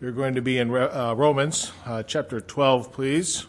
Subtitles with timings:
[0.00, 3.46] We're going to be in uh, Romans uh, chapter 12, please.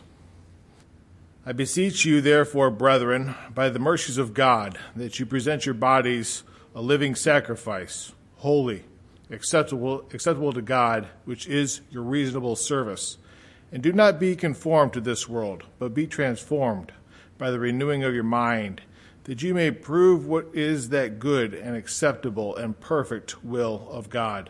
[1.45, 6.42] I beseech you, therefore, brethren, by the mercies of God, that you present your bodies
[6.74, 8.84] a living sacrifice, holy,
[9.30, 13.20] acceptable, acceptable to God, which is your reasonable service.
[13.72, 16.91] And do not be conformed to this world, but be transformed
[17.38, 18.81] by the renewing of your mind,
[19.25, 24.50] that you may prove what is that good and acceptable and perfect will of God.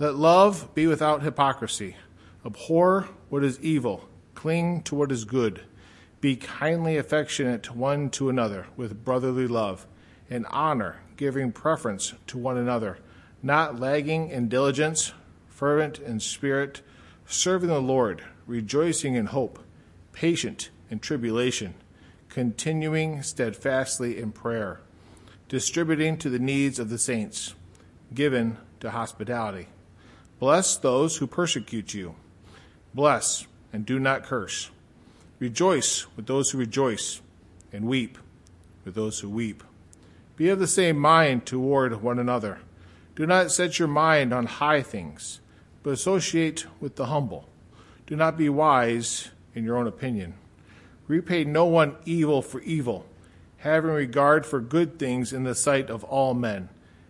[0.00, 1.96] Let love be without hypocrisy.
[2.46, 5.62] Abhor what is evil, cling to what is good.
[6.20, 9.88] Be kindly affectionate one to another with brotherly love,
[10.30, 13.00] and honor, giving preference to one another,
[13.42, 15.14] not lagging in diligence,
[15.48, 16.80] fervent in spirit,
[17.26, 19.58] serving the Lord, rejoicing in hope,
[20.12, 21.74] patient in tribulation,
[22.28, 24.80] continuing steadfastly in prayer,
[25.48, 27.56] distributing to the needs of the saints,
[28.14, 29.66] given to hospitality.
[30.38, 32.14] Bless those who persecute you.
[32.94, 34.70] Bless and do not curse.
[35.40, 37.20] Rejoice with those who rejoice,
[37.72, 38.18] and weep
[38.84, 39.62] with those who weep.
[40.36, 42.58] Be of the same mind toward one another.
[43.16, 45.40] Do not set your mind on high things,
[45.82, 47.48] but associate with the humble.
[48.06, 50.34] Do not be wise in your own opinion.
[51.08, 53.06] Repay no one evil for evil,
[53.58, 56.68] having regard for good things in the sight of all men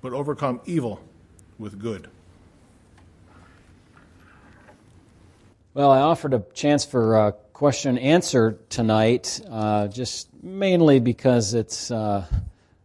[0.00, 1.00] but overcome evil
[1.58, 2.08] with good.
[5.74, 11.54] Well, I offered a chance for a question and answer tonight, uh, just mainly because
[11.54, 12.24] it's uh,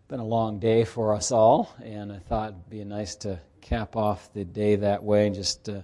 [0.08, 3.96] been a long day for us all, and I thought it'd be nice to cap
[3.96, 5.84] off the day that way just uh, a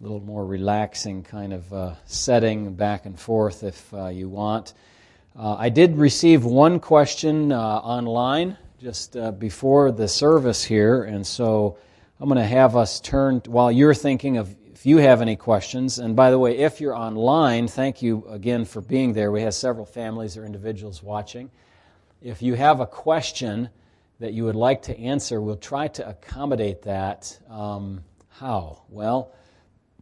[0.00, 4.74] little more relaxing kind of uh, setting back and forth if uh, you want.
[5.34, 11.78] Uh, I did receive one question online just uh, before the service here, and so
[12.18, 16.00] I'm going to have us turn while you're thinking of if you have any questions.
[16.00, 19.30] And by the way, if you're online, thank you again for being there.
[19.30, 21.48] We have several families or individuals watching.
[22.20, 23.68] If you have a question
[24.18, 27.38] that you would like to answer, we'll try to accommodate that.
[27.48, 28.82] Um, how?
[28.88, 29.32] Well,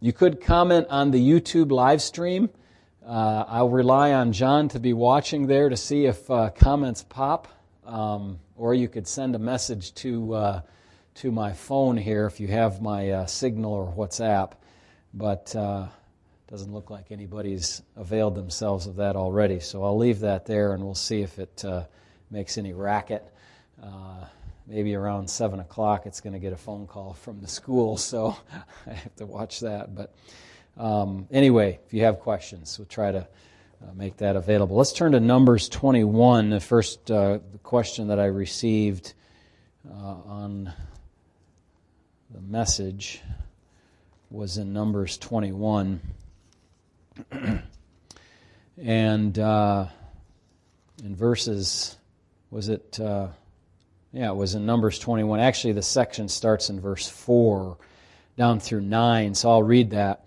[0.01, 2.49] you could comment on the YouTube live stream.
[3.07, 7.49] Uh, I'll rely on John to be watching there to see if uh, comments pop.
[7.85, 10.60] Um, or you could send a message to, uh,
[11.15, 14.53] to my phone here if you have my uh, Signal or WhatsApp.
[15.15, 15.87] But uh,
[16.47, 19.60] doesn't look like anybody's availed themselves of that already.
[19.60, 21.84] So I'll leave that there and we'll see if it uh,
[22.31, 23.25] makes any racket.
[23.82, 24.26] Uh,
[24.66, 28.37] maybe around 7 o'clock it's going to get a phone call from the school, so
[28.87, 29.94] I have to watch that.
[29.94, 30.15] But
[30.77, 33.27] um, anyway, if you have questions, we'll try to
[33.82, 34.77] uh, make that available.
[34.77, 39.15] Let's turn to Numbers 21, the first uh, question that I received
[39.88, 40.72] uh, on
[42.30, 43.22] the message
[44.30, 46.00] was in Numbers 21.
[48.82, 49.86] and uh,
[51.03, 51.97] in verses,
[52.50, 53.28] was it, uh,
[54.12, 55.41] yeah, it was in Numbers 21.
[55.41, 57.78] Actually, the section starts in verse 4
[58.36, 60.27] down through 9, so I'll read that.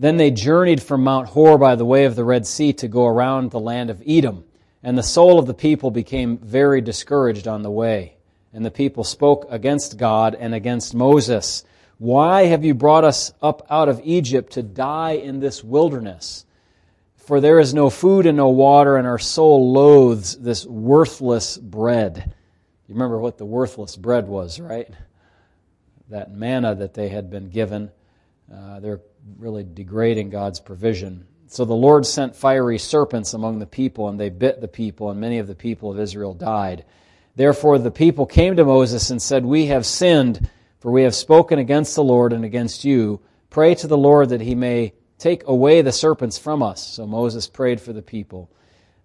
[0.00, 3.06] Then they journeyed from Mount Hor by the way of the Red Sea to go
[3.06, 4.44] around the land of Edom.
[4.82, 8.16] And the soul of the people became very discouraged on the way.
[8.54, 11.64] And the people spoke against God and against Moses.
[11.98, 16.46] Why have you brought us up out of Egypt to die in this wilderness?
[17.16, 22.32] For there is no food and no water, and our soul loathes this worthless bread.
[22.88, 24.88] You remember what the worthless bread was, right?
[26.08, 27.90] That manna that they had been given.
[28.52, 29.00] Uh, they're
[29.38, 31.26] really degrading God's provision.
[31.46, 35.20] So the Lord sent fiery serpents among the people, and they bit the people, and
[35.20, 36.84] many of the people of Israel died.
[37.36, 40.48] Therefore the people came to Moses and said, We have sinned,
[40.80, 43.20] for we have spoken against the Lord and against you.
[43.50, 46.86] Pray to the Lord that he may take away the serpents from us.
[46.86, 48.50] So Moses prayed for the people.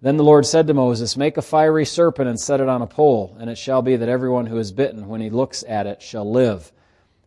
[0.01, 2.87] Then the Lord said to Moses, Make a fiery serpent and set it on a
[2.87, 6.01] pole, and it shall be that everyone who is bitten, when he looks at it,
[6.01, 6.71] shall live.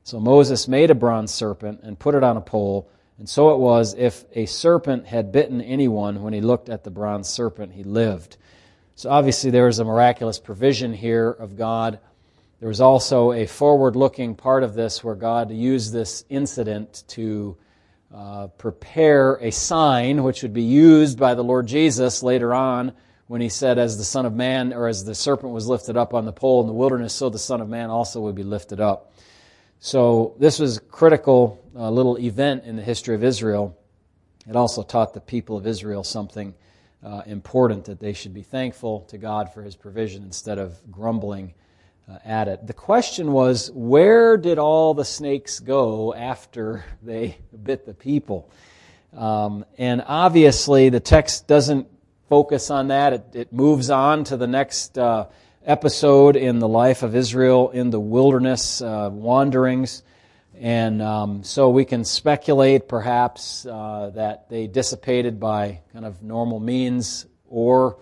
[0.08, 2.88] So Moses made a bronze serpent and put it on a pole.
[3.18, 6.90] And so it was, if a serpent had bitten anyone, when he looked at the
[6.90, 8.38] bronze serpent, he lived.
[8.94, 11.98] So obviously there is a miraculous provision here of God.
[12.58, 17.58] There was also a forward looking part of this where God used this incident to
[18.10, 22.94] uh, prepare a sign which would be used by the Lord Jesus later on
[23.26, 26.14] when he said, As the Son of Man, or as the serpent was lifted up
[26.14, 28.80] on the pole in the wilderness, so the Son of Man also would be lifted
[28.80, 29.12] up.
[29.80, 33.78] So this was a critical uh, little event in the history of Israel.
[34.48, 36.54] It also taught the people of Israel something
[37.04, 41.54] uh, important that they should be thankful to God for his provision instead of grumbling
[42.08, 42.66] uh, at it.
[42.66, 48.50] The question was where did all the snakes go after they bit the people?
[49.16, 51.86] Um, and obviously, the text doesn't
[52.28, 53.12] focus on that.
[53.12, 55.28] It, it moves on to the next uh,
[55.68, 60.02] episode in the life of Israel in the wilderness uh, wanderings.
[60.58, 66.58] And um, so we can speculate perhaps uh, that they dissipated by kind of normal
[66.58, 67.98] means, or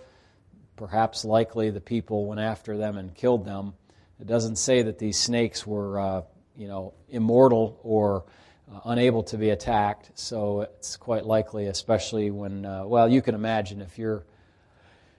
[0.77, 3.73] perhaps likely the people went after them and killed them.
[4.21, 6.21] It doesn't say that these snakes were, uh,
[6.55, 8.23] you know, immortal or
[8.73, 10.17] uh, unable to be attacked.
[10.17, 14.23] So it's quite likely, especially when, uh, well, you can imagine if you're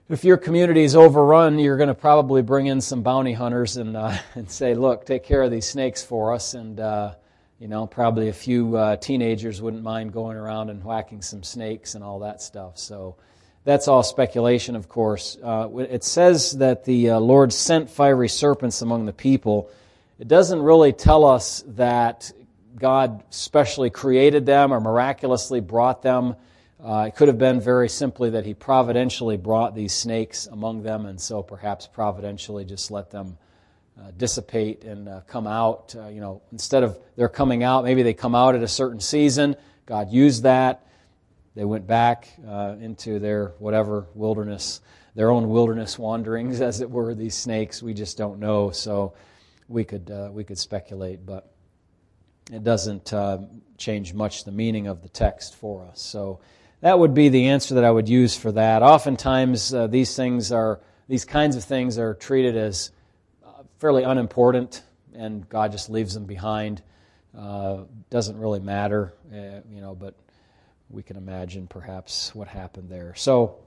[0.09, 3.95] if your community is overrun, you're going to probably bring in some bounty hunters and,
[3.95, 6.53] uh, and say, look, take care of these snakes for us.
[6.53, 7.13] And uh,
[7.59, 11.93] you know, probably a few uh, teenagers wouldn't mind going around and whacking some snakes
[11.93, 12.77] and all that stuff.
[12.77, 13.17] So
[13.65, 15.37] that's all speculation, of course.
[15.43, 19.69] Uh, it says that the uh, Lord sent fiery serpents among the people.
[20.19, 22.31] It doesn't really tell us that
[22.77, 26.37] God specially created them or miraculously brought them.
[26.81, 31.05] Uh, it could have been very simply that He providentially brought these snakes among them,
[31.05, 33.37] and so perhaps providentially just let them
[33.99, 35.93] uh, dissipate and uh, come out.
[35.97, 39.01] Uh, you know, instead of they're coming out, maybe they come out at a certain
[39.01, 39.57] season.
[39.85, 40.87] God used that.
[41.53, 44.79] They went back uh, into their whatever wilderness,
[45.15, 47.13] their own wilderness wanderings, as it were.
[47.13, 48.71] These snakes, we just don't know.
[48.71, 49.15] So
[49.67, 51.51] we could uh, we could speculate, but
[52.53, 53.13] it doesn't
[53.77, 56.01] change much the meaning of the text for us.
[56.01, 56.39] So
[56.81, 58.83] that would be the answer that I would use for that.
[58.83, 62.91] Oftentimes, these things are these kinds of things are treated as
[63.79, 64.83] fairly unimportant,
[65.13, 66.81] and God just leaves them behind.
[67.37, 70.15] Uh, doesn't really matter, uh, you know, but
[70.89, 73.13] we can imagine perhaps what happened there.
[73.15, 73.59] So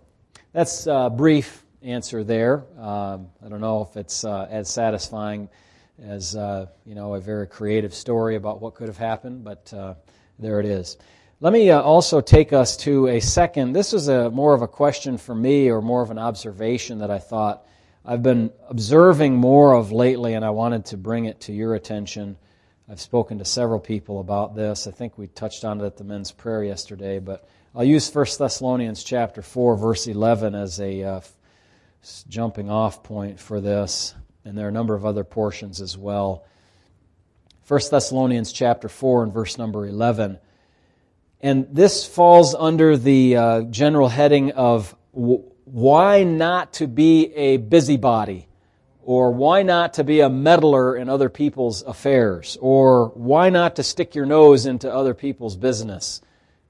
[0.53, 2.65] that's a brief answer there.
[2.79, 5.49] Um, I don't know if it's uh, as satisfying
[6.03, 9.95] as uh, you know a very creative story about what could have happened, but uh,
[10.39, 10.97] there it is.
[11.43, 13.73] Let me uh, also take us to a second.
[13.73, 17.11] This is a more of a question for me, or more of an observation that
[17.11, 17.67] I thought
[18.05, 22.37] I've been observing more of lately, and I wanted to bring it to your attention.
[22.89, 24.87] I've spoken to several people about this.
[24.87, 28.25] I think we touched on it at the men's prayer yesterday, but I'll use 1
[28.39, 31.21] Thessalonians chapter 4, verse 11 as a uh,
[32.29, 36.45] jumping off point for this, and there are a number of other portions as well.
[37.67, 40.39] 1 Thessalonians chapter 4 and verse number 11.
[41.43, 48.47] And this falls under the uh, general heading of why not to be a busybody?
[49.05, 52.57] Or why not to be a meddler in other people's affairs?
[52.61, 56.21] Or why not to stick your nose into other people's business?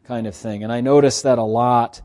[0.04, 0.64] Kind of thing.
[0.64, 2.00] And I notice that a lot.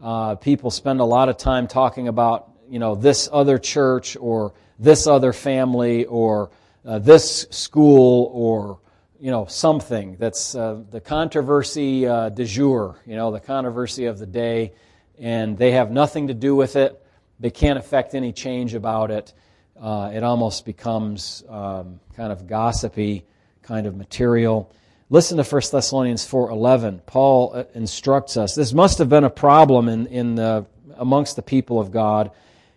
[0.00, 4.54] Uh, people spend a lot of time talking about, you know, this other church or
[4.78, 6.50] this other family or
[6.84, 8.78] uh, this school or,
[9.24, 14.18] you know, something that's uh, the controversy uh, du jour, you know, the controversy of
[14.18, 14.74] the day
[15.18, 17.02] and they have nothing to do with it.
[17.40, 19.32] They can't affect any change about it.
[19.80, 23.24] Uh, it almost becomes um, kind of gossipy
[23.62, 24.70] kind of material.
[25.08, 27.06] Listen to 1 Thessalonians 4:11.
[27.06, 28.54] Paul uh, instructs us.
[28.54, 30.66] This must have been a problem in, in the,
[30.98, 32.30] amongst the people of God.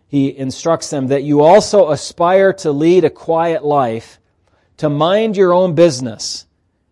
[0.08, 4.22] He instructs them that you also aspire to lead a quiet life,
[4.78, 6.46] to mind your own business,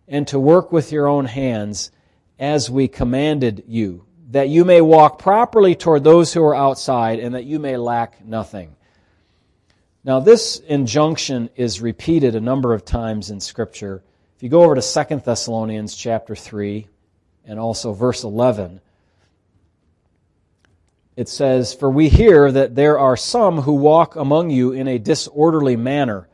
[0.08, 1.90] and to work with your own hands,
[2.38, 7.34] as we commanded you that you may walk properly toward those who are outside, and
[7.34, 8.74] that you may lack nothing.
[10.04, 14.02] Now, this injunction is repeated a number of times in Scripture.
[14.36, 16.86] If you go over to 2 Thessalonians chapter 3
[17.44, 18.80] and also verse 11,
[21.16, 24.98] it says, For we hear that there are some who walk among you in a
[24.98, 26.28] disorderly manner,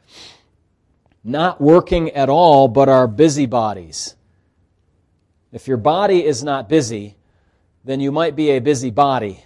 [1.24, 4.16] not working at all, but are busybodies.
[5.52, 7.16] If your body is not busy,
[7.84, 9.44] then you might be a busy body.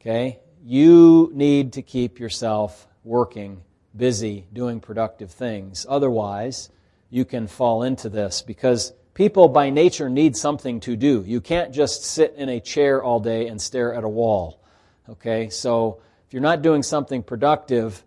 [0.00, 0.40] Okay?
[0.64, 3.62] You need to keep yourself working,
[3.96, 5.86] busy, doing productive things.
[5.88, 6.70] Otherwise,
[7.10, 11.24] you can fall into this because people by nature need something to do.
[11.26, 14.60] You can't just sit in a chair all day and stare at a wall.
[15.08, 15.48] Okay?
[15.48, 18.04] So, if you're not doing something productive,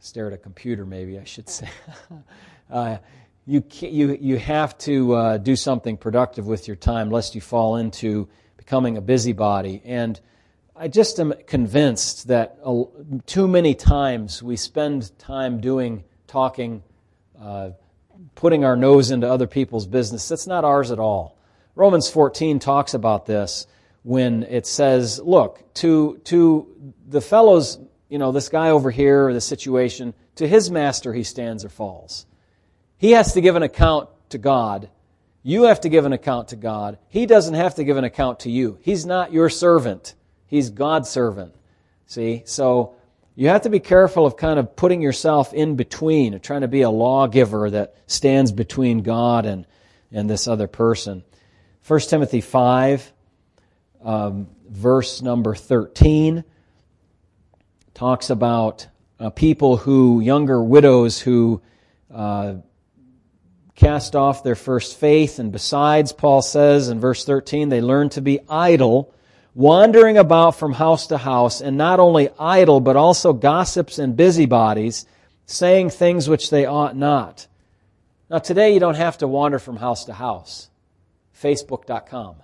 [0.00, 1.68] stare at a computer maybe, I should say.
[2.70, 2.98] uh,
[3.46, 7.76] you, you, you have to uh, do something productive with your time lest you fall
[7.76, 9.80] into becoming a busybody.
[9.84, 10.20] And
[10.76, 12.58] I just am convinced that
[13.26, 16.82] too many times we spend time doing, talking,
[17.40, 17.70] uh,
[18.34, 20.28] putting our nose into other people's business.
[20.28, 21.38] That's not ours at all.
[21.74, 23.66] Romans 14 talks about this
[24.02, 27.78] when it says, look, to, to the fellows,
[28.08, 31.68] you know, this guy over here or the situation, to his master he stands or
[31.68, 32.26] falls.
[32.96, 34.88] He has to give an account to God
[35.48, 36.98] you have to give an account to God.
[37.08, 38.78] He doesn't have to give an account to you.
[38.82, 40.14] He's not your servant.
[40.46, 41.54] He's God's servant.
[42.06, 42.42] See?
[42.44, 42.96] So
[43.34, 46.68] you have to be careful of kind of putting yourself in between, of trying to
[46.68, 49.66] be a lawgiver that stands between God and,
[50.12, 51.24] and this other person.
[51.86, 53.12] 1 Timothy 5,
[54.04, 56.44] um, verse number 13,
[57.98, 58.86] talks about
[59.18, 61.60] uh, people who, younger widows who
[62.14, 62.54] uh,
[63.74, 65.40] cast off their first faith.
[65.40, 69.12] And besides, Paul says in verse 13, they learn to be idle,
[69.52, 75.04] wandering about from house to house, and not only idle, but also gossips and busybodies,
[75.46, 77.48] saying things which they ought not.
[78.30, 80.70] Now, today you don't have to wander from house to house.
[81.42, 82.36] Facebook.com.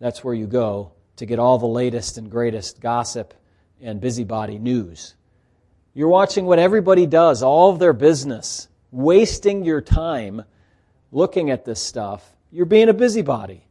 [0.00, 3.34] That's where you go to get all the latest and greatest gossip
[3.80, 5.14] and busybody news.
[5.94, 10.44] You're watching what everybody does, all of their business wasting your time
[11.10, 13.66] looking at this stuff, you're being a busybody.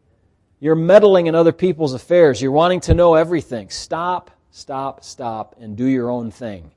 [0.60, 2.42] You're meddling in other people's affairs.
[2.42, 3.70] You're wanting to know everything.
[3.70, 6.72] Stop, stop, stop, and do your own thing.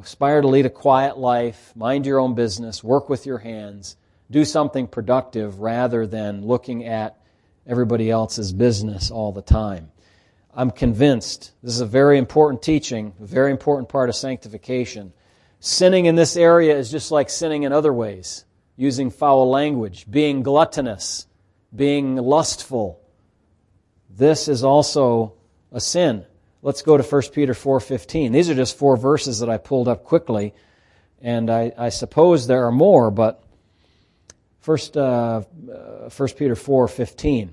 [0.00, 3.96] Aspire to lead a quiet life, mind your own business, work with your hands,
[4.30, 7.18] do something productive rather than looking at
[7.66, 9.90] everybody else's business all the time.
[10.58, 15.12] I'm convinced this is a very important teaching, a very important part of sanctification.
[15.60, 20.42] Sinning in this area is just like sinning in other ways, using foul language, being
[20.42, 21.28] gluttonous,
[21.72, 23.00] being lustful.
[24.10, 25.34] This is also
[25.70, 26.26] a sin.
[26.60, 28.32] Let's go to 1 Peter 4:15.
[28.32, 30.54] These are just four verses that I pulled up quickly,
[31.22, 33.44] and I, I suppose there are more, but
[34.58, 37.50] first, uh, 1 uh, Peter 4:15.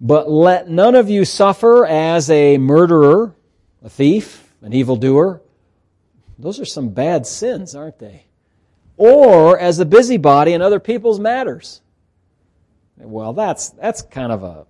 [0.00, 3.34] But let none of you suffer as a murderer,
[3.82, 5.42] a thief, an evildoer,
[6.38, 8.26] those are some bad sins, aren't they?
[8.96, 11.82] Or as a busybody in other people's matters.
[12.96, 14.66] Well, that's, that's kind of a,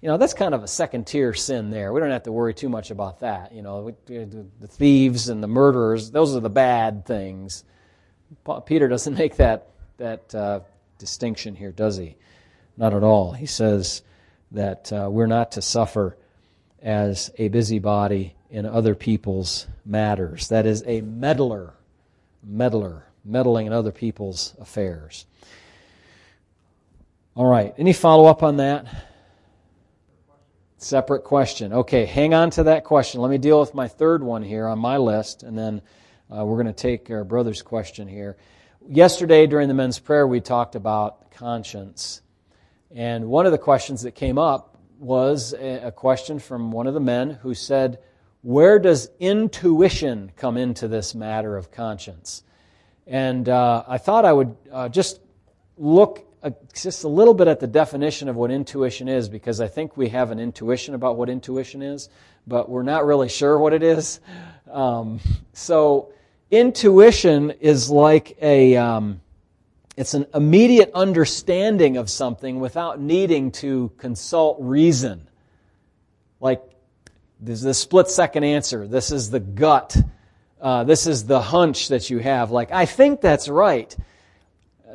[0.00, 1.92] you know, that's kind of a second tier sin there.
[1.92, 3.52] We don't have to worry too much about that.
[3.52, 7.64] You know, the thieves and the murderers, those are the bad things.
[8.66, 10.60] Peter doesn't make that, that uh,
[10.98, 12.16] distinction here, does he?
[12.76, 13.32] Not at all.
[13.32, 14.02] He says
[14.54, 16.16] that uh, we're not to suffer
[16.82, 20.48] as a busybody in other people's matters.
[20.48, 21.74] That is a meddler,
[22.42, 25.26] meddler, meddling in other people's affairs.
[27.34, 28.86] All right, any follow up on that?
[30.78, 31.72] Separate question.
[31.72, 33.20] Okay, hang on to that question.
[33.20, 35.82] Let me deal with my third one here on my list, and then
[36.30, 38.36] uh, we're going to take our brother's question here.
[38.86, 42.20] Yesterday during the men's prayer, we talked about conscience.
[42.94, 47.00] And one of the questions that came up was a question from one of the
[47.00, 47.98] men who said,
[48.42, 52.44] where does intuition come into this matter of conscience?
[53.06, 55.20] And uh, I thought I would uh, just
[55.76, 59.66] look uh, just a little bit at the definition of what intuition is because I
[59.66, 62.10] think we have an intuition about what intuition is,
[62.46, 64.20] but we're not really sure what it is.
[64.70, 65.20] Um,
[65.52, 66.12] so,
[66.50, 68.76] intuition is like a.
[68.76, 69.20] Um,
[69.96, 75.28] it's an immediate understanding of something without needing to consult reason.
[76.40, 76.62] Like
[77.40, 78.86] this is the split second answer.
[78.86, 79.96] This is the gut.
[80.60, 82.50] Uh, this is the hunch that you have.
[82.50, 83.94] Like, I think that's right.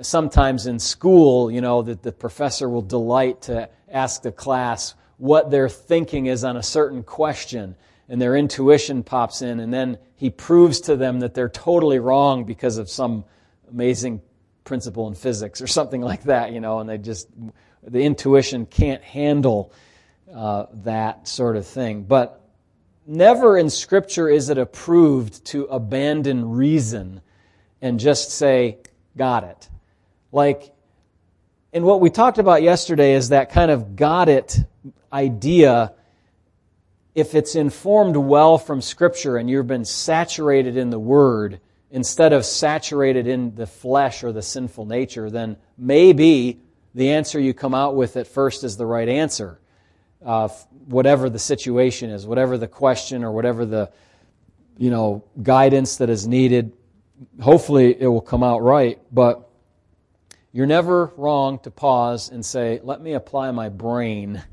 [0.01, 5.51] Sometimes in school, you know, that the professor will delight to ask the class, what
[5.51, 7.75] their thinking is on a certain question
[8.07, 12.45] and their intuition pops in and then he proves to them that they're totally wrong
[12.45, 13.25] because of some
[13.69, 14.21] amazing
[14.63, 17.27] principle in physics or something like that, you know, and they just,
[17.83, 19.71] the intuition can't handle
[20.33, 22.03] uh, that sort of thing.
[22.03, 22.41] But
[23.07, 27.21] never in Scripture is it approved to abandon reason
[27.81, 28.77] and just say,
[29.17, 29.69] got it.
[30.31, 30.71] Like,
[31.73, 34.57] and what we talked about yesterday is that kind of got it
[35.11, 35.93] idea.
[37.15, 41.59] If it's informed well from Scripture and you've been saturated in the Word
[41.91, 46.61] instead of saturated in the flesh or the sinful nature, then maybe
[46.93, 49.59] the answer you come out with at first is the right answer.
[50.23, 50.49] Uh,
[50.87, 53.89] whatever the situation is, whatever the question or whatever the
[54.77, 56.73] you know guidance that is needed,
[57.41, 58.99] hopefully it will come out right.
[59.11, 59.49] But
[60.51, 64.43] you're never wrong to pause and say, "Let me apply my brain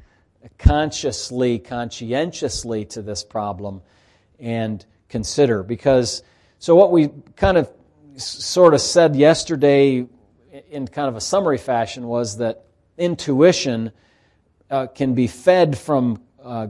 [0.58, 3.82] consciously, conscientiously to this problem
[4.38, 6.22] and consider." Because
[6.58, 7.70] so what we kind of
[8.16, 10.06] sort of said yesterday
[10.70, 12.64] in kind of a summary fashion was that
[12.96, 13.92] intuition
[14.70, 16.68] uh, can be fed from uh,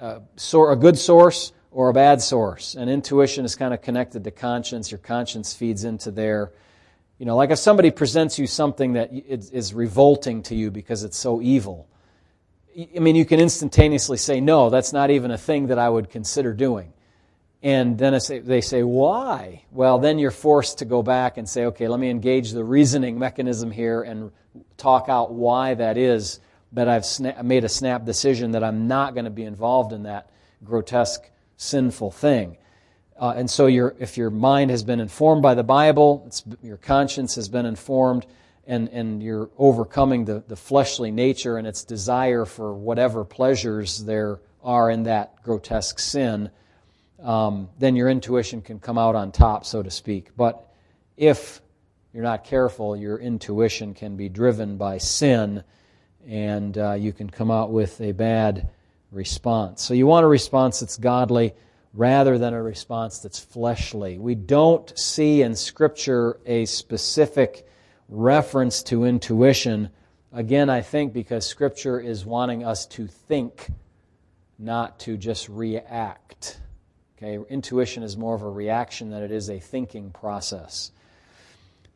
[0.00, 2.74] uh, a good source or a bad source.
[2.74, 4.90] And intuition is kind of connected to conscience.
[4.90, 6.52] Your conscience feeds into there.
[7.18, 11.16] You know, like if somebody presents you something that is revolting to you because it's
[11.16, 11.88] so evil,
[12.94, 16.10] I mean, you can instantaneously say, no, that's not even a thing that I would
[16.10, 16.92] consider doing.
[17.62, 19.64] And then they say, why?
[19.72, 23.18] Well, then you're forced to go back and say, okay, let me engage the reasoning
[23.18, 24.30] mechanism here and
[24.76, 26.40] talk out why that is
[26.72, 30.04] that I've sna- made a snap decision that I'm not going to be involved in
[30.04, 30.30] that
[30.64, 32.58] grotesque, sinful thing.
[33.18, 36.30] Uh, and so, if your mind has been informed by the Bible,
[36.62, 38.26] your conscience has been informed,
[38.66, 44.40] and, and you're overcoming the, the fleshly nature and its desire for whatever pleasures there
[44.62, 46.50] are in that grotesque sin,
[47.22, 50.30] um, then your intuition can come out on top, so to speak.
[50.36, 50.72] But
[51.16, 51.60] if
[52.12, 55.64] you're not careful, your intuition can be driven by sin
[56.26, 58.68] and uh, you can come out with a bad
[59.12, 59.82] response.
[59.82, 61.54] So you want a response that's godly
[61.94, 64.18] rather than a response that's fleshly.
[64.18, 67.66] We don't see in Scripture a specific
[68.08, 69.90] reference to intuition.
[70.32, 73.68] Again, I think because Scripture is wanting us to think,
[74.58, 76.60] not to just react.
[77.16, 80.90] Okay, intuition is more of a reaction than it is a thinking process.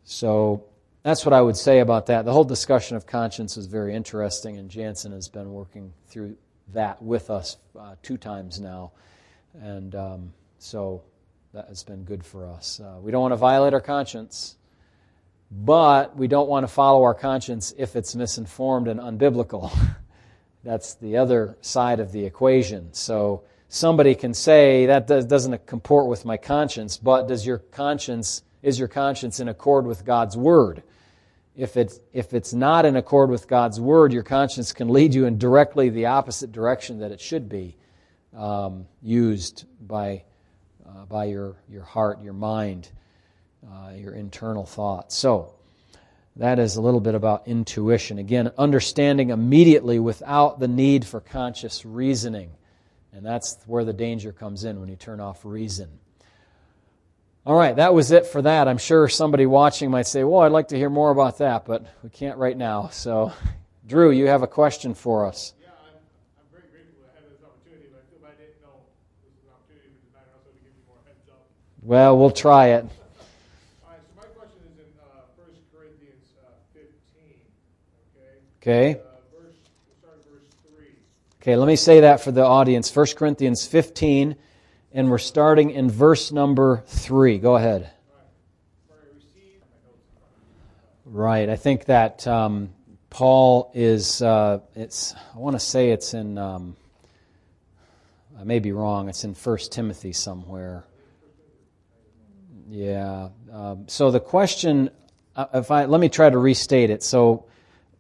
[0.05, 0.65] So
[1.03, 2.25] that's what I would say about that.
[2.25, 6.37] The whole discussion of conscience is very interesting, and Jansen has been working through
[6.73, 8.93] that with us uh, two times now.
[9.61, 11.03] And um, so
[11.53, 12.81] that has been good for us.
[12.81, 14.57] Uh, we don't want to violate our conscience,
[15.51, 19.71] but we don't want to follow our conscience if it's misinformed and unbiblical.
[20.65, 22.93] That's the other side of the equation.
[22.93, 28.79] So somebody can say that doesn't comport with my conscience, but does your conscience is
[28.79, 30.83] your conscience in accord with God's word?
[31.61, 35.27] if it's, if it's not in accord with God's word, your conscience can lead you
[35.27, 37.77] in directly the opposite direction that it should be
[38.35, 40.25] um, used by,
[40.87, 42.89] uh, by your, your heart, your mind,
[43.71, 45.17] uh, your internal thoughts.
[45.17, 45.55] So,
[46.37, 48.19] that is a little bit about intuition.
[48.19, 52.53] Again, understanding immediately without the need for conscious reasoning.
[53.13, 55.89] And that's where the danger comes in when you turn off reason.
[57.47, 58.69] All right, that was it for that.
[58.69, 61.87] I'm sure somebody watching might say, well, I'd like to hear more about that, but
[62.03, 62.89] we can't right now.
[62.89, 63.33] So,
[63.89, 65.55] Drew, you have a question for us.
[65.59, 65.97] Yeah, I'm,
[66.39, 68.85] I'm very grateful to have this opportunity, but I feel I didn't know
[69.25, 71.49] this was an opportunity for tonight also to give you more heads up.
[71.83, 72.85] Well, we'll try it.
[73.83, 76.85] All right, so my question is in uh, 1 Corinthians uh, 15,
[78.61, 79.01] okay?
[79.01, 79.01] Okay.
[79.01, 79.57] Uh, verse,
[79.89, 80.45] we'll start at verse
[80.77, 80.93] 3.
[81.43, 82.95] Okay, let me say that for the audience.
[82.95, 84.37] 1 Corinthians 15
[84.93, 87.39] and we're starting in verse number 3.
[87.39, 87.91] Go ahead.
[91.07, 91.49] Right.
[91.49, 92.75] I think that um,
[93.09, 96.77] Paul is, uh, it's, I want to say it's in, um,
[98.39, 100.85] I may be wrong, it's in 1 Timothy somewhere.
[102.69, 103.31] Yeah.
[103.51, 104.91] Um, so the question,
[105.35, 107.03] uh, if I, let me try to restate it.
[107.03, 107.47] So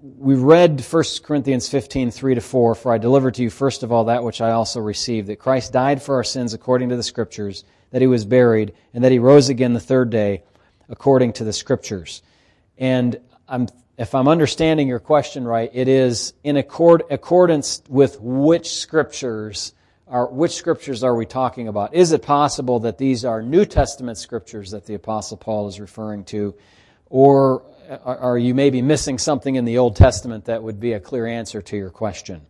[0.02, 3.92] we read 1 Corinthians 15, 3 to 4, For I delivered to you first of
[3.92, 7.02] all that which I also received, that Christ died for our sins according to the
[7.02, 10.42] Scriptures, that he was buried, and that he rose again the third day
[10.88, 12.22] according to the Scriptures.
[12.78, 18.70] And I'm, if I'm understanding your question right, it is in accord, accordance with which
[18.70, 19.74] Scriptures
[20.08, 21.94] are, which Scriptures are we talking about?
[21.94, 26.24] Is it possible that these are New Testament Scriptures that the Apostle Paul is referring
[26.24, 26.54] to?
[27.10, 31.26] Or are you maybe missing something in the Old Testament that would be a clear
[31.26, 32.42] answer to your question?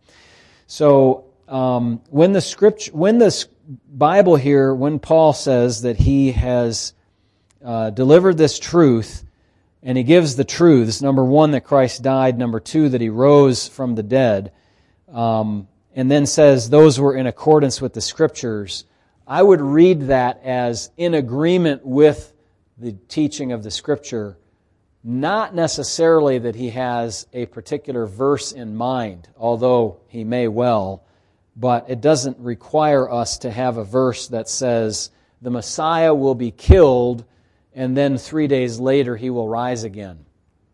[0.66, 3.46] So um, when the scripture, when the
[3.92, 6.92] Bible here, when Paul says that he has
[7.64, 9.24] uh, delivered this truth,
[9.83, 13.66] and he gives the truths number one, that Christ died, number two, that he rose
[13.66, 14.53] from the dead,
[15.11, 18.85] um, and then says those were in accordance with the scriptures,
[19.26, 22.33] I would read that as in agreement with
[22.76, 24.37] the teaching of the scripture,
[25.03, 31.05] not necessarily that he has a particular verse in mind, although he may well,
[31.57, 35.11] but it doesn't require us to have a verse that says
[35.43, 37.25] the Messiah will be killed
[37.75, 40.25] and then three days later he will rise again.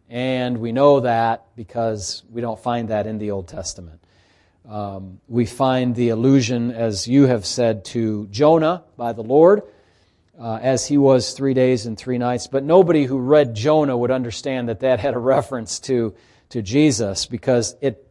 [0.09, 4.01] And we know that because we don't find that in the Old Testament.
[4.69, 9.63] Um, we find the allusion, as you have said, to Jonah by the Lord,
[10.39, 12.47] uh, as he was three days and three nights.
[12.47, 16.15] But nobody who read Jonah would understand that that had a reference to,
[16.51, 18.07] to Jesus because it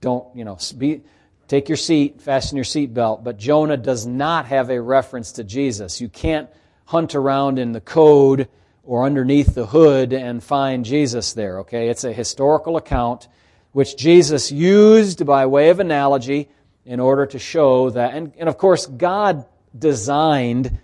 [0.00, 1.02] don't, you know, be,
[1.48, 3.24] take your seat, fasten your seatbelt.
[3.24, 6.00] But Jonah does not have a reference to Jesus.
[6.00, 6.48] You can't
[6.86, 8.48] hunt around in the code
[8.82, 11.88] or underneath the hood and find Jesus there, okay?
[11.88, 13.28] It's a historical account
[13.72, 16.48] which Jesus used by way of analogy
[16.84, 20.78] in order to show that, and, and of course, God designed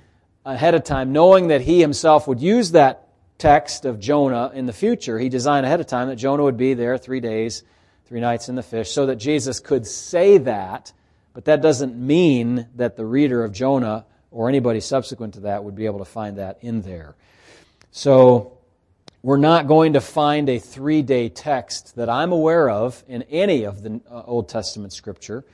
[0.45, 4.73] ahead of time, knowing that He Himself would use that text of Jonah in the
[4.73, 5.19] future.
[5.19, 7.63] He designed ahead of time that Jonah would be there three days,
[8.07, 10.93] three nights in the fish, so that Jesus could say that,
[11.33, 15.75] but that doesn't mean that the reader of Jonah or anybody subsequent to that would
[15.75, 17.17] be able to find that in there.
[17.91, 18.59] So,
[19.23, 23.65] we're not going to find a three day text that I'm aware of in any
[23.65, 25.45] of the uh, Old Testament scripture,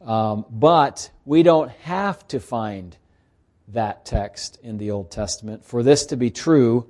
[0.00, 2.96] um, but we don't have to find
[3.72, 6.86] that text in the Old Testament for this to be true,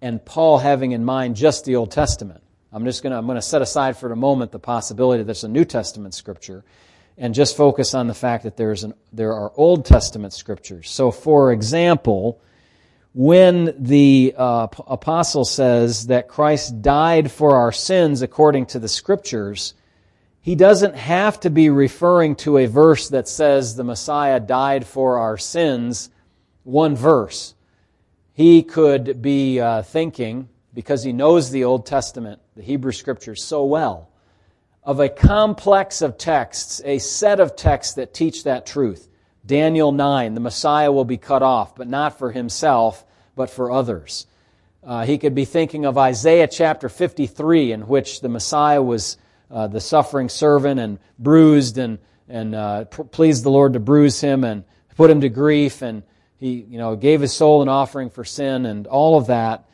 [0.00, 2.42] and Paul having in mind just the Old Testament.
[2.72, 5.48] I'm just going to, to set aside for a moment the possibility that there's a
[5.48, 6.64] New Testament scripture
[7.16, 10.90] and just focus on the fact that there's an, there are Old Testament scriptures.
[10.90, 12.40] So, for example,
[13.12, 19.74] when the uh, apostle says that Christ died for our sins according to the scriptures,
[20.44, 25.16] he doesn't have to be referring to a verse that says the Messiah died for
[25.16, 26.10] our sins,
[26.64, 27.54] one verse.
[28.34, 33.64] He could be uh, thinking, because he knows the Old Testament, the Hebrew scriptures so
[33.64, 34.10] well,
[34.82, 39.08] of a complex of texts, a set of texts that teach that truth.
[39.46, 44.26] Daniel 9, the Messiah will be cut off, but not for himself, but for others.
[44.82, 49.16] Uh, he could be thinking of Isaiah chapter 53, in which the Messiah was
[49.54, 54.42] uh, the suffering servant and bruised and, and uh, pleased the Lord to bruise him
[54.42, 54.64] and
[54.96, 56.02] put him to grief, and
[56.38, 59.64] he you know, gave his soul an offering for sin and all of that.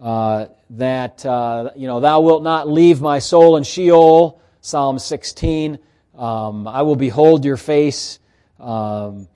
[0.00, 5.78] Uh, that, uh, you know, thou wilt not leave my soul in Sheol, Psalm 16.
[6.16, 8.18] Um, I will behold your face.
[8.58, 9.28] Um,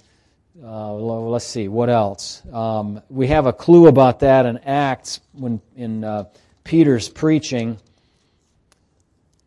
[0.63, 2.43] uh, let's see, what else?
[2.53, 6.25] Um, we have a clue about that in Acts when in uh,
[6.65, 7.79] Peter's preaching.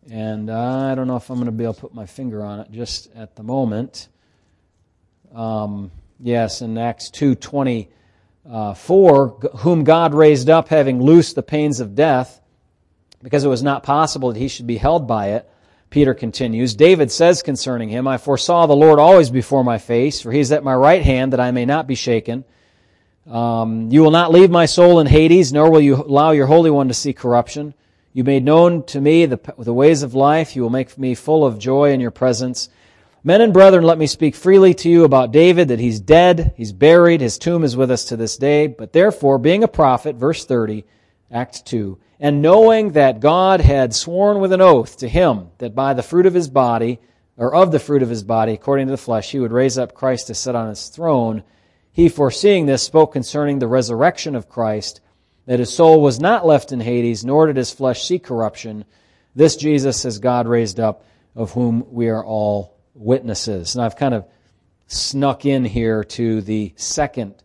[0.09, 2.59] And I don't know if I'm going to be able to put my finger on
[2.59, 4.07] it just at the moment.
[5.33, 7.87] Um, yes, in Acts 2.24,
[8.47, 12.39] uh, whom God raised up, having loosed the pains of death,
[13.23, 15.49] because it was not possible that he should be held by it,
[15.89, 20.31] Peter continues, David says concerning him, I foresaw the Lord always before my face, for
[20.31, 22.43] he is at my right hand that I may not be shaken.
[23.25, 26.69] Um, you will not leave my soul in Hades, nor will you allow your Holy
[26.69, 27.73] One to see corruption.
[28.15, 30.55] You made known to me the, the ways of life.
[30.55, 32.69] You will make me full of joy in your presence.
[33.25, 36.71] Men and brethren, let me speak freely to you about David, that he's dead, he's
[36.71, 38.67] buried, his tomb is with us to this day.
[38.67, 40.85] But therefore, being a prophet, verse 30,
[41.29, 45.93] Act 2, and knowing that God had sworn with an oath to him that by
[45.93, 47.01] the fruit of his body,
[47.35, 49.93] or of the fruit of his body, according to the flesh, he would raise up
[49.93, 51.43] Christ to sit on his throne,
[51.91, 55.01] he, foreseeing this, spoke concerning the resurrection of Christ,
[55.45, 58.85] that his soul was not left in Hades, nor did his flesh see corruption.
[59.35, 61.05] This Jesus has God raised up,
[61.35, 63.75] of whom we are all witnesses.
[63.75, 64.25] And I've kind of
[64.87, 67.35] snuck in here to the second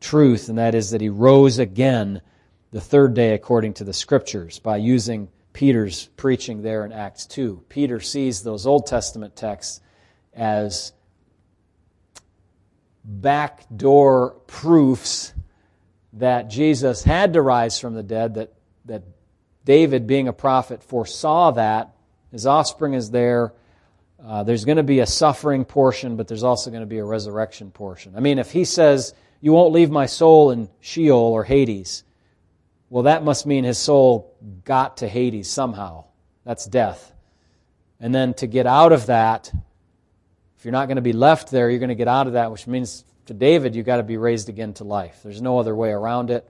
[0.00, 2.20] truth, and that is that he rose again
[2.70, 7.64] the third day according to the scriptures by using Peter's preaching there in Acts 2.
[7.68, 9.80] Peter sees those Old Testament texts
[10.34, 10.92] as
[13.04, 15.32] backdoor proofs
[16.18, 18.52] that Jesus had to rise from the dead, that,
[18.86, 19.02] that
[19.64, 21.94] David, being a prophet, foresaw that.
[22.30, 23.52] His offspring is there.
[24.24, 27.04] Uh, there's going to be a suffering portion, but there's also going to be a
[27.04, 28.14] resurrection portion.
[28.16, 32.02] I mean, if he says, You won't leave my soul in Sheol or Hades,
[32.90, 36.06] well, that must mean his soul got to Hades somehow.
[36.44, 37.12] That's death.
[38.00, 39.52] And then to get out of that,
[40.56, 42.50] if you're not going to be left there, you're going to get out of that,
[42.50, 45.20] which means to David, you've got to be raised again to life.
[45.22, 46.48] There's no other way around it.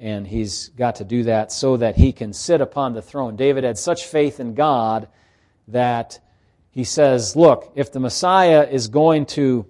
[0.00, 3.36] And he's got to do that so that he can sit upon the throne.
[3.36, 5.06] David had such faith in God
[5.68, 6.18] that
[6.72, 9.64] he says, Look, if the Messiah is going to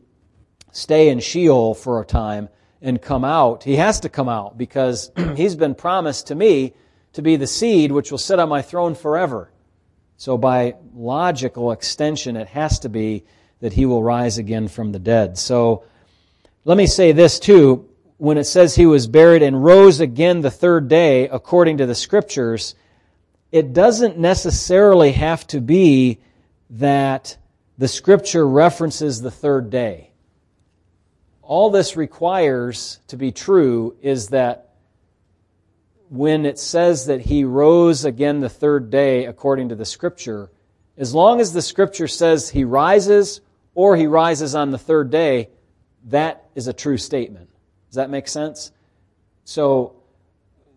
[0.71, 2.49] stay in Sheol for a time
[2.81, 6.73] and come out, he has to come out because he's been promised to me
[7.13, 9.53] to be the seed which will sit on my throne forever.
[10.17, 13.25] So, by logical extension, it has to be
[13.61, 15.37] that he will rise again from the dead.
[15.37, 15.85] So,
[16.65, 17.89] let me say this too.
[18.19, 21.95] When it says he was buried and rose again the third day, according to the
[21.95, 22.77] scriptures,
[23.51, 26.21] it doesn't necessarily have to be
[26.71, 27.37] that
[27.79, 30.13] the scripture references the third day.
[31.43, 34.75] All this requires to be true is that
[36.09, 40.51] when it says that he rose again the third day according to the scripture,
[40.97, 43.41] as long as the scripture says he rises
[43.75, 45.49] or he rises on the third day,
[46.07, 47.49] that is a true statement.
[47.89, 48.73] Does that make sense?
[49.45, 49.97] So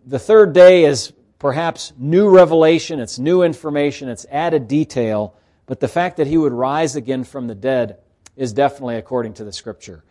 [0.05, 5.35] the third day is perhaps new revelation, it's new information, it's added detail,
[5.65, 7.97] but the fact that he would rise again from the dead
[8.35, 10.03] is definitely according to the scripture.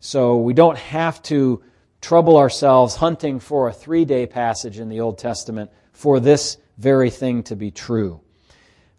[0.00, 1.62] So we don't have to
[2.00, 7.10] trouble ourselves hunting for a three day passage in the Old Testament for this very
[7.10, 8.20] thing to be true.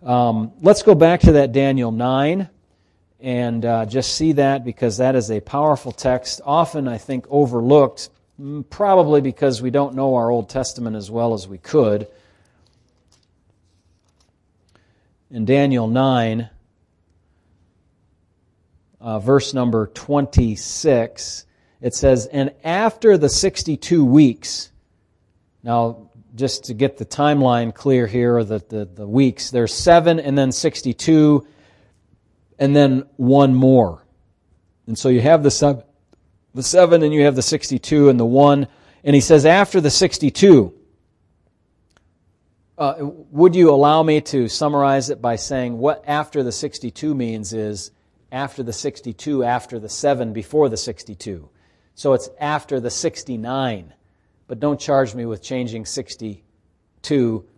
[0.03, 2.49] Um, let's go back to that Daniel 9
[3.21, 8.09] and uh, just see that because that is a powerful text, often, I think, overlooked,
[8.69, 12.07] probably because we don't know our Old Testament as well as we could.
[15.29, 16.49] In Daniel 9,
[19.01, 21.45] uh, verse number 26,
[21.81, 24.71] it says, And after the 62 weeks,
[25.61, 30.19] now just to get the timeline clear here, or the, the, the weeks, there's seven
[30.19, 31.45] and then 62
[32.59, 34.05] and then one more.
[34.85, 35.83] And so you have the seven,
[36.53, 38.67] the seven and you have the 62 and the one.
[39.03, 40.73] And he says, after the 62,
[42.77, 42.95] uh,
[43.31, 47.91] would you allow me to summarize it by saying what after the 62 means is
[48.31, 51.49] after the 62, after the 7, before the 62.
[51.95, 53.93] So it's after the 69.
[54.47, 56.41] But don't charge me with changing 62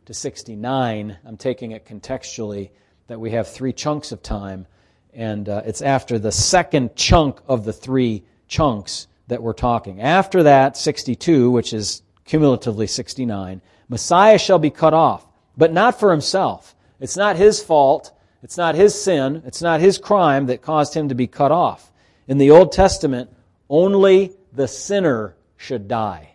[0.05, 1.17] to 69.
[1.25, 2.71] I'm taking it contextually
[3.07, 4.65] that we have three chunks of time,
[5.13, 10.01] and uh, it's after the second chunk of the three chunks that we're talking.
[10.01, 15.25] After that, 62, which is cumulatively 69, Messiah shall be cut off,
[15.57, 16.75] but not for himself.
[16.99, 18.13] It's not his fault.
[18.43, 19.43] It's not his sin.
[19.45, 21.91] It's not his crime that caused him to be cut off.
[22.27, 23.29] In the Old Testament,
[23.69, 26.29] only the sinner should die.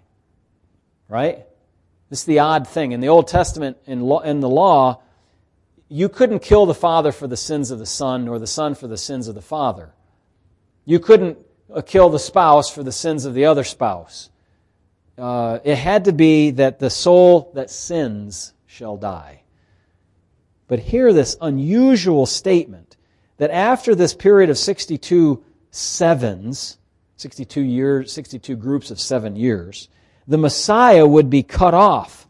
[1.09, 1.47] Right?
[2.11, 2.93] This is the odd thing.
[2.93, 5.03] In the Old Testament, in, law, in the law,
[5.89, 8.89] you couldn't kill the father for the sins of the son, nor the son for
[8.89, 9.93] the sins of the father.
[10.85, 11.39] You couldn't
[11.73, 14.31] uh, kill the spouse for the sins of the other spouse.
[15.19, 19.43] Uh, it had to be that the soul that sins shall die.
[20.69, 22.97] But hear this unusual statement
[23.39, 26.79] that after this period of 62 sevens,
[27.17, 29.89] 62 years, 62 groups of seven years,
[30.27, 32.27] the Messiah would be cut off.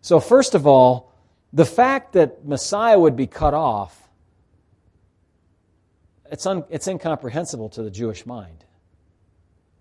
[0.00, 1.07] So, first of all,
[1.52, 4.08] the fact that Messiah would be cut off,
[6.30, 8.64] it's, un, it's incomprehensible to the Jewish mind.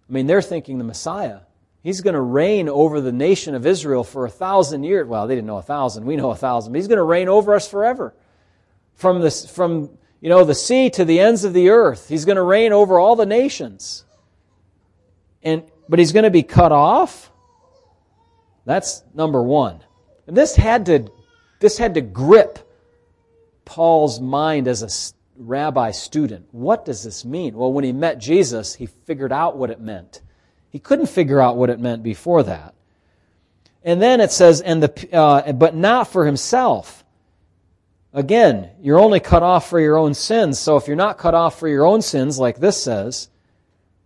[0.10, 1.40] I mean, they're thinking the Messiah,
[1.84, 5.08] he's going to reign over the nation of Israel for a thousand years.
[5.08, 7.28] Well, they didn't know a thousand, we know a thousand, but he's going to reign
[7.28, 8.14] over us forever.
[8.96, 12.44] From, from you know, the sea to the ends of the earth, he's going to
[12.44, 14.06] reign over all the nations
[15.44, 17.32] and but he's going to be cut off.
[18.66, 19.80] That's number one.
[20.28, 21.10] And this had to
[21.60, 22.60] this had to grip
[23.66, 24.90] Paul's mind as a
[25.42, 26.48] rabbi student.
[26.52, 27.56] What does this mean?
[27.56, 30.22] Well, when he met Jesus, he figured out what it meant.
[30.70, 32.74] He couldn't figure out what it meant before that.
[33.84, 37.04] And then it says, "And the uh, but not for himself."
[38.14, 40.58] Again, you're only cut off for your own sins.
[40.58, 43.30] So if you're not cut off for your own sins, like this says,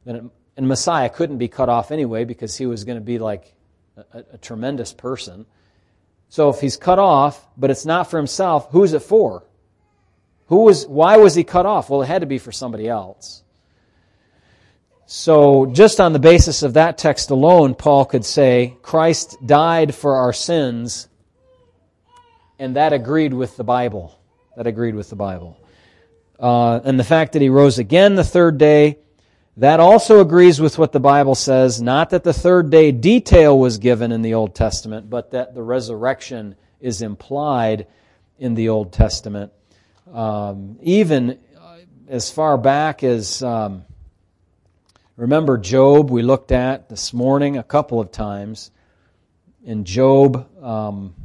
[0.06, 0.24] then it
[0.58, 3.54] and Messiah couldn't be cut off anyway because he was going to be like
[3.98, 5.46] a, a, tremendous person.
[6.32, 9.44] So if he's cut off, but it's not for himself, who's it for?
[10.48, 11.90] Who was, why was he cut off?
[11.90, 13.44] Well, it had to be for somebody else.
[15.08, 20.16] So, just on the basis of that text alone, Paul could say, Christ died for
[20.16, 21.10] our sins,
[22.58, 24.18] and that agreed with the Bible.
[24.56, 25.60] That agreed with the Bible.
[26.40, 29.00] Uh, and the fact that he rose again the third day,
[29.58, 33.78] that also agrees with what the Bible says, not that the third day detail was
[33.78, 37.88] given in the Old Testament, but that the resurrection is implied
[38.40, 39.52] in the Old Testament.
[40.14, 41.40] um, even
[42.08, 43.86] as far back as, um,
[45.16, 48.72] remember Job, we looked at this morning a couple of times.
[49.64, 51.16] In Job, um,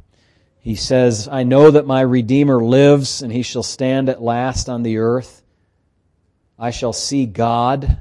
[0.61, 4.83] he says, I know that my Redeemer lives, and he shall stand at last on
[4.83, 5.43] the earth.
[6.59, 8.01] I shall see God,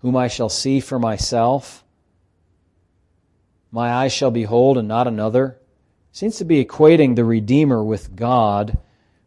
[0.00, 1.84] whom I shall see for myself.
[3.70, 5.58] My eyes shall behold, and not another.
[6.12, 8.78] Seems to be equating the Redeemer with God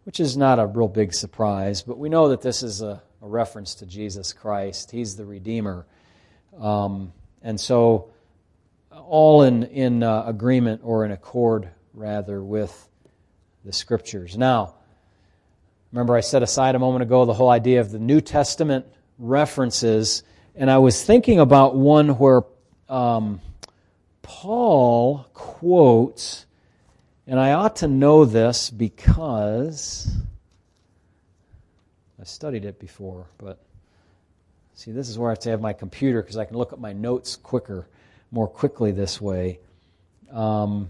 [0.03, 3.27] which is not a real big surprise, but we know that this is a, a
[3.27, 4.91] reference to Jesus Christ.
[4.91, 5.85] He's the Redeemer.
[6.59, 8.09] Um, and so,
[8.91, 12.89] all in, in uh, agreement or in accord, rather, with
[13.65, 14.37] the Scriptures.
[14.37, 14.75] Now,
[15.91, 18.85] remember I set aside a moment ago the whole idea of the New Testament
[19.17, 20.23] references,
[20.55, 22.43] and I was thinking about one where
[22.89, 23.41] um,
[24.21, 26.45] Paul quotes
[27.25, 30.13] and I ought to know this because
[32.19, 33.63] I studied it before, but
[34.73, 36.79] see, this is where I have to have my computer because I can look at
[36.79, 37.87] my notes quicker,
[38.31, 39.59] more quickly this way.
[40.31, 40.89] Um,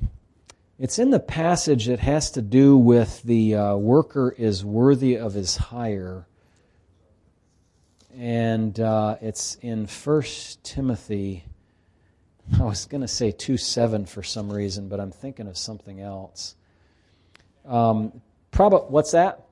[0.79, 5.33] it's in the passage that has to do with the uh, worker is worthy of
[5.33, 6.25] his hire.
[8.17, 10.23] And uh, it's in 1
[10.63, 11.45] Timothy
[12.59, 16.01] I was going to say 2 7 for some reason, but I'm thinking of something
[16.01, 16.55] else.
[17.65, 18.21] Um,
[18.55, 19.45] what's that?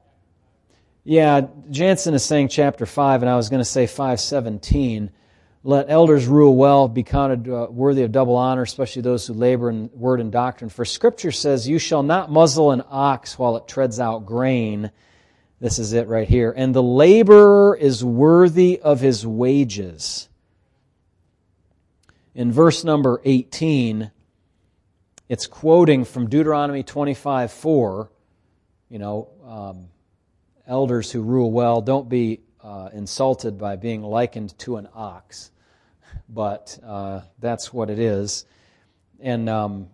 [1.04, 5.10] Yeah, Jansen is saying chapter 5, and I was going to say 517.
[5.64, 9.70] Let elders rule well, be counted uh, worthy of double honor, especially those who labor
[9.70, 10.70] in word and doctrine.
[10.70, 14.92] For Scripture says, You shall not muzzle an ox while it treads out grain.
[15.62, 16.52] This is it right here.
[16.52, 20.28] And the laborer is worthy of his wages
[22.34, 24.12] in verse number 18,
[25.28, 28.12] it's quoting from Deuteronomy 25 4.
[28.90, 29.88] You know, um,
[30.68, 35.52] elders who rule well, don't be uh, insulted by being likened to an ox.
[36.28, 38.46] But uh, that's what it is.
[39.20, 39.88] And um,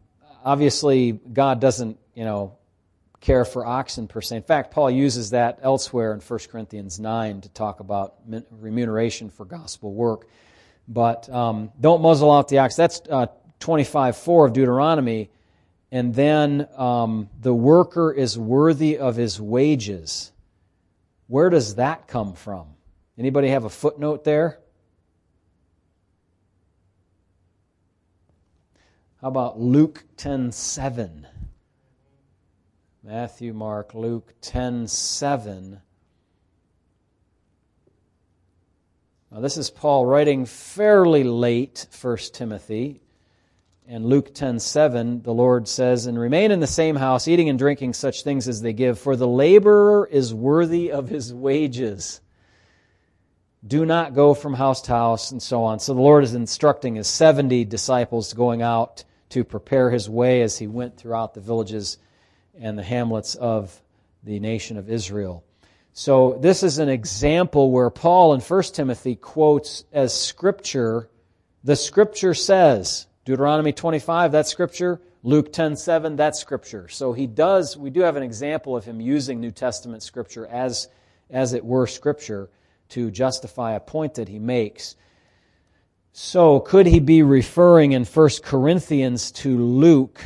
[0.43, 2.56] obviously, God doesn't, you know,
[3.27, 4.37] care for oxen per se.
[4.37, 8.15] In fact, Paul uses that elsewhere in 1 Corinthians 9 to talk about
[8.51, 10.29] remuneration for gospel work.
[10.87, 12.77] But um, don't muzzle out the ox.
[12.77, 13.27] That's uh,
[13.59, 15.29] 25 4 of Deuteronomy.
[15.91, 20.31] And then um, the worker is worthy of his wages.
[21.27, 22.67] Where does that come from?
[23.17, 24.59] Anybody have a footnote there?
[29.21, 31.27] How about Luke 10 7?
[33.07, 35.79] Matthew, Mark, Luke 10 7.
[39.31, 42.99] Now, this is Paul writing fairly late, 1 Timothy.
[43.87, 47.57] In Luke 10 7, the Lord says, And remain in the same house, eating and
[47.57, 52.19] drinking such things as they give, for the laborer is worthy of his wages.
[53.65, 55.79] Do not go from house to house, and so on.
[55.79, 60.57] So the Lord is instructing his 70 disciples going out to prepare his way as
[60.57, 61.99] he went throughout the villages
[62.59, 63.81] and the hamlets of
[64.23, 65.43] the nation of Israel.
[65.93, 71.09] So this is an example where Paul in 1 Timothy quotes as scripture,
[71.63, 75.01] the scripture says, Deuteronomy 25, that scripture.
[75.23, 76.87] Luke 10, 7, that's scripture.
[76.87, 80.87] So he does, we do have an example of him using New Testament scripture as,
[81.29, 82.49] as it were scripture
[82.89, 84.95] to justify a point that he makes.
[86.13, 90.21] So could he be referring in 1 Corinthians to Luke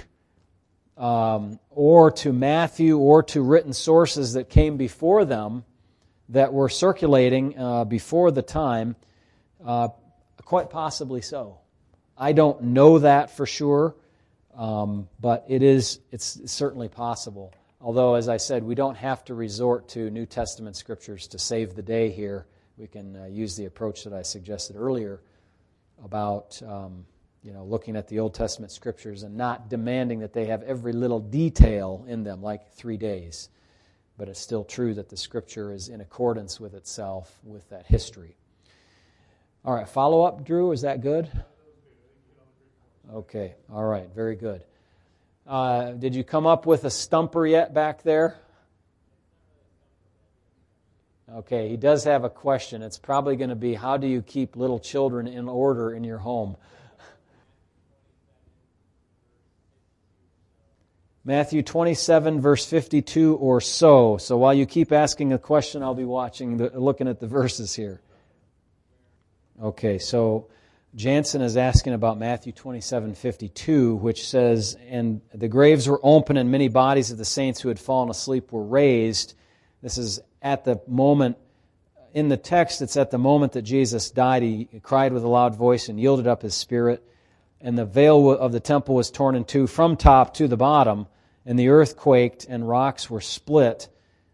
[0.97, 5.63] um, or to Matthew or to written sources that came before them
[6.29, 8.95] that were circulating uh, before the time,
[9.65, 9.89] uh,
[10.43, 11.59] quite possibly so.
[12.17, 13.95] I don't know that for sure,
[14.55, 17.53] um, but it is it's certainly possible.
[17.79, 21.73] Although, as I said, we don't have to resort to New Testament scriptures to save
[21.73, 22.45] the day here.
[22.77, 25.21] We can uh, use the approach that I suggested earlier
[26.03, 27.05] about um,
[27.43, 30.93] you know, looking at the Old Testament scriptures and not demanding that they have every
[30.93, 33.49] little detail in them, like three days.
[34.17, 38.35] But it's still true that the scripture is in accordance with itself, with that history.
[39.65, 41.31] All right, follow up, Drew, is that good?
[43.11, 44.63] Okay, all right, very good.
[45.47, 48.37] Uh, did you come up with a stumper yet back there?
[51.33, 52.81] Okay, he does have a question.
[52.81, 56.19] It's probably going to be how do you keep little children in order in your
[56.19, 56.57] home?
[61.23, 64.17] Matthew 27, verse 52 or so.
[64.17, 67.75] So while you keep asking a question, I'll be watching, the, looking at the verses
[67.75, 68.01] here.
[69.61, 70.47] Okay, so
[70.95, 76.49] Jansen is asking about Matthew 27, 52, which says, And the graves were open, and
[76.49, 79.35] many bodies of the saints who had fallen asleep were raised.
[79.83, 81.37] This is at the moment,
[82.15, 84.41] in the text, it's at the moment that Jesus died.
[84.41, 87.07] He cried with a loud voice and yielded up his spirit.
[87.63, 91.07] And the veil of the temple was torn in two from top to the bottom,
[91.45, 93.87] and the earth quaked, and rocks were split.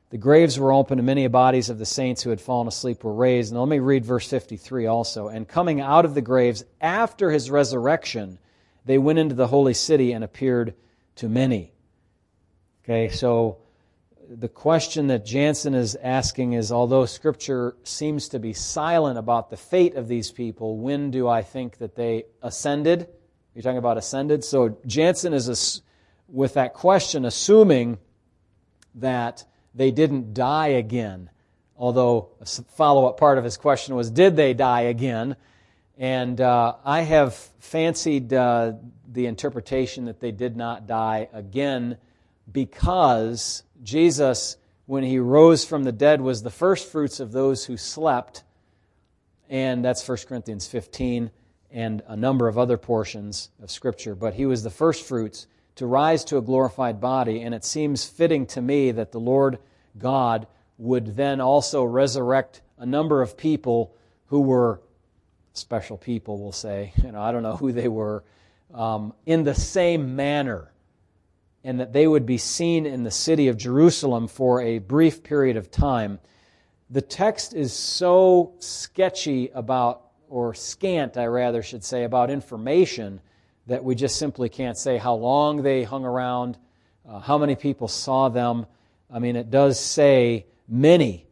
[0.10, 3.14] The graves were opened, and many bodies of the saints who had fallen asleep were
[3.14, 3.52] raised.
[3.52, 5.28] And let me read verse 53 also.
[5.28, 8.40] And coming out of the graves after his resurrection,
[8.86, 10.74] they went into the holy city and appeared
[11.16, 11.74] to many.
[12.86, 13.58] Okay, so
[14.30, 19.58] the question that Jansen is asking is although Scripture seems to be silent about the
[19.58, 23.10] fate of these people, when do I think that they ascended?
[23.58, 24.44] You're talking about ascended?
[24.44, 25.82] So Jansen is,
[26.28, 27.98] with that question, assuming
[28.94, 31.32] that they didn't die again.
[31.76, 35.38] Although a follow up part of his question was, did they die again?
[35.98, 38.74] And uh, I have fancied uh,
[39.12, 41.98] the interpretation that they did not die again
[42.52, 47.76] because Jesus, when he rose from the dead, was the first fruits of those who
[47.76, 48.44] slept.
[49.50, 51.32] And that's 1 Corinthians 15
[51.72, 54.16] and a number of other portions of Scripture.
[54.16, 57.42] But he was the first fruits to rise to a glorified body.
[57.42, 59.60] And it seems fitting to me that the Lord
[59.98, 60.48] God
[60.78, 63.96] would then also resurrect a number of people
[64.28, 64.82] who were
[65.54, 66.94] special people, we'll say.
[67.04, 68.24] You know, I don't know who they were,
[68.74, 70.72] um, in the same manner,
[71.64, 75.58] and that they would be seen in the city of Jerusalem for a brief period
[75.58, 76.20] of time.
[76.90, 83.22] The text is so sketchy about, or scant, I rather should say, about information
[83.68, 86.58] that we just simply can't say how long they hung around,
[87.08, 88.66] uh, how many people saw them.
[89.12, 91.26] I mean, it does say many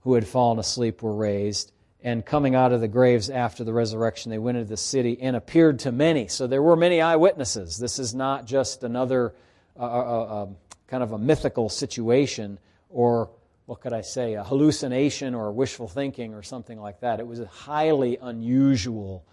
[0.00, 4.30] who had fallen asleep were raised and coming out of the graves after the resurrection,
[4.30, 6.28] they went into the city and appeared to many.
[6.28, 7.76] So there were many eyewitnesses.
[7.76, 9.34] This is not just another
[9.78, 12.58] uh, uh, uh, um, kind of a mythical situation
[12.88, 13.30] or,
[13.68, 17.20] what could I say, a hallucination or wishful thinking or something like that.
[17.20, 19.26] It was a highly unusual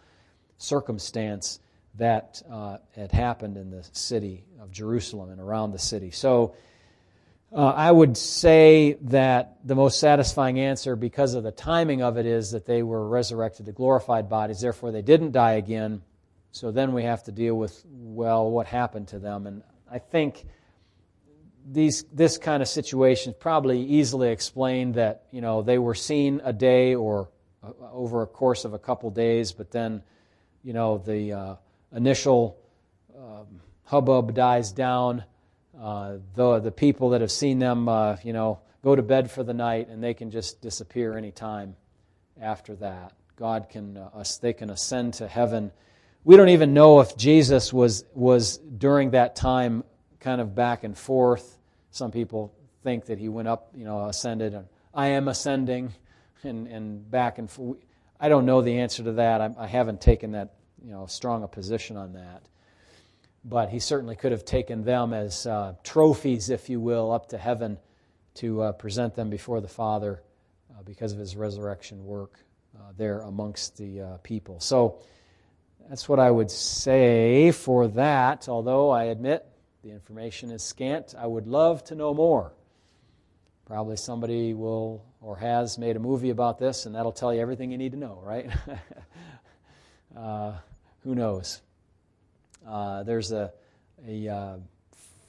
[0.57, 1.61] circumstance
[1.97, 6.11] that uh, had happened in the city of Jerusalem and around the city.
[6.11, 6.53] So,
[7.53, 12.25] uh, I would say that the most satisfying answer, because of the timing of it,
[12.25, 14.59] is that they were resurrected to glorified bodies.
[14.59, 16.01] Therefore, they didn't die again.
[16.51, 19.47] So then we have to deal with, well, what happened to them.
[19.47, 20.45] And I think
[21.65, 26.41] these, this kind of situation is probably easily explained that, you know, they were seen
[26.43, 27.29] a day or
[27.63, 30.03] uh, over a course of a couple days, but then,
[30.63, 31.55] you know, the uh,
[31.93, 32.57] initial
[33.17, 35.23] um, hubbub dies down
[35.79, 39.43] uh, the, the people that have seen them, uh, you know, go to bed for
[39.43, 41.75] the night and they can just disappear anytime
[42.39, 43.13] after that.
[43.35, 45.71] God can, uh, they can ascend to heaven.
[46.23, 49.83] We don't even know if Jesus was, was during that time
[50.19, 51.54] kind of back and forth.
[51.95, 55.93] Some people think that he went up, you know, ascended, and I am ascending,
[56.43, 57.77] and, and back and forth.
[58.19, 59.41] I don't know the answer to that.
[59.41, 62.43] I, I haven't taken that, you know, strong a position on that
[63.47, 67.37] but he certainly could have taken them as uh, trophies, if you will, up to
[67.37, 67.77] heaven
[68.33, 70.23] to uh, present them before the Father
[70.71, 72.39] uh, because of his resurrection work
[72.75, 74.59] uh, there amongst the uh, people.
[74.59, 74.99] So
[75.87, 79.45] that's what I would say for that, although I admit
[79.85, 81.13] the information is scant.
[81.15, 82.51] I would love to know more.
[83.67, 87.69] Probably somebody will or has made a movie about this, and that'll tell you everything
[87.69, 88.49] you need to know, right?
[90.15, 90.53] Uh,
[91.03, 91.61] who knows?
[92.65, 93.51] Uh, there's a,
[94.07, 94.55] a uh,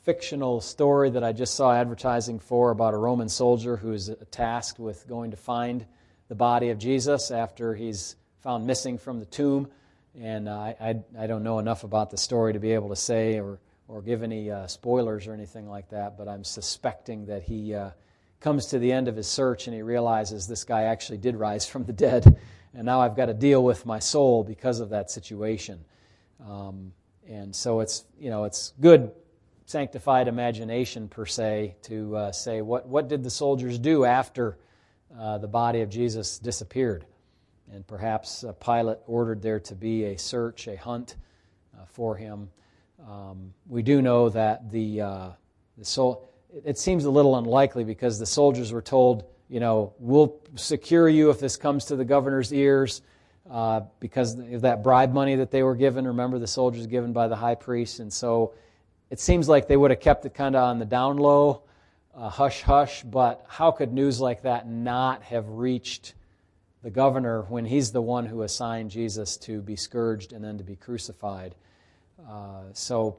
[0.04, 4.78] fictional story that I just saw advertising for about a Roman soldier who is tasked
[4.78, 5.84] with going to find
[6.28, 9.66] the body of Jesus after he's found missing from the tomb.
[10.16, 13.40] And uh, I, I, don't know enough about the story to be able to say
[13.40, 17.74] or, or give any uh, spoilers or anything like that, but I'm suspecting that he
[17.74, 17.90] uh,
[18.40, 21.66] comes to the end of his search and he realizes this guy actually did rise
[21.66, 22.38] from the dead.
[22.74, 25.84] And now I've got to deal with my soul because of that situation.
[26.46, 26.92] Um,
[27.28, 29.12] and so it's, you know, it's good
[29.66, 34.58] sanctified imagination, per se, to uh, say, what, what did the soldiers do after
[35.18, 37.04] uh, the body of Jesus disappeared?
[37.72, 41.16] And perhaps Pilate ordered there to be a search, a hunt
[41.76, 42.48] uh, for him.
[43.08, 45.28] Um, we do know that the, uh,
[45.78, 46.28] the soul,
[46.64, 51.30] it seems a little unlikely because the soldiers were told, you know, we'll secure you
[51.30, 53.02] if this comes to the governor's ears
[53.48, 56.04] uh, because of that bribe money that they were given.
[56.08, 58.00] Remember, the soldiers given by the high priest.
[58.00, 58.54] And so
[59.08, 61.62] it seems like they would have kept it kind of on the down low,
[62.12, 63.04] uh, hush hush.
[63.04, 66.14] But how could news like that not have reached
[66.82, 70.64] the governor when he's the one who assigned Jesus to be scourged and then to
[70.64, 71.54] be crucified?
[72.18, 73.18] Uh, so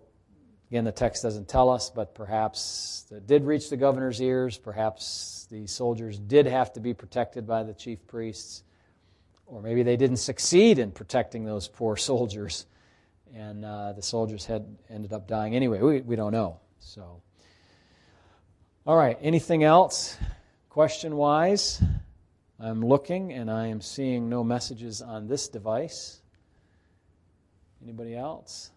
[0.70, 4.58] Again, the text doesn't tell us, but perhaps it did reach the governor's ears.
[4.58, 8.64] Perhaps the soldiers did have to be protected by the chief priests.
[9.45, 12.66] Or maybe they didn't succeed in protecting those poor soldiers,
[13.34, 15.80] and uh, the soldiers had ended up dying anyway.
[15.80, 16.60] We, we don't know.
[16.80, 17.22] So,
[18.86, 19.18] all right.
[19.22, 20.18] Anything else,
[20.68, 21.82] question wise?
[22.60, 26.20] I'm looking, and I am seeing no messages on this device.
[27.82, 28.72] Anybody else?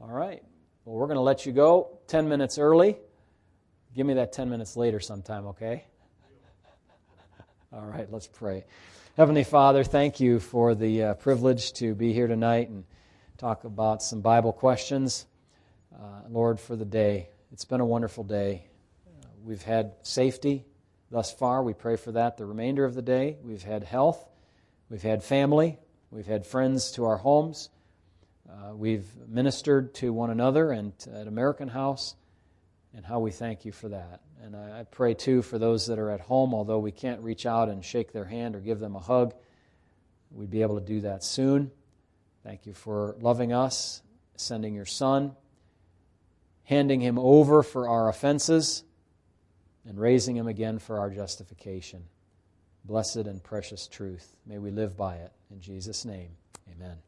[0.00, 0.42] All right.
[0.84, 2.96] Well, we're going to let you go 10 minutes early.
[3.94, 5.84] Give me that 10 minutes later sometime, okay?
[7.72, 8.64] All right, let's pray.
[9.16, 12.84] Heavenly Father, thank you for the uh, privilege to be here tonight and
[13.38, 15.26] talk about some Bible questions.
[15.94, 17.28] Uh, Lord, for the day.
[17.52, 18.66] It's been a wonderful day.
[19.06, 20.64] Uh, we've had safety
[21.12, 21.62] thus far.
[21.62, 23.38] We pray for that the remainder of the day.
[23.44, 24.28] We've had health.
[24.90, 25.78] We've had family.
[26.10, 27.70] We've had friends to our homes.
[28.48, 32.14] Uh, we've ministered to one another and at American House,
[32.94, 34.20] and how we thank you for that.
[34.42, 37.46] And I, I pray too for those that are at home, although we can't reach
[37.46, 39.34] out and shake their hand or give them a hug,
[40.30, 41.70] we'd be able to do that soon.
[42.42, 44.02] Thank you for loving us,
[44.36, 45.34] sending your Son,
[46.64, 48.84] handing him over for our offenses,
[49.86, 52.04] and raising him again for our justification.
[52.84, 54.36] Blessed and precious truth.
[54.46, 55.32] May we live by it.
[55.50, 56.30] In Jesus' name,
[56.70, 56.98] amen.